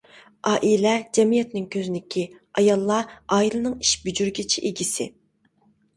ئائىلە 0.51 0.93
جەمئىيەتنىڭ 1.17 1.67
كۆزنىكى، 1.75 2.25
ئاياللار 2.61 3.13
ئائىلىنىڭ 3.37 3.77
ئىش 3.85 3.95
بېجىرگۈچى 4.07 4.65
ئىگىسى. 4.71 5.09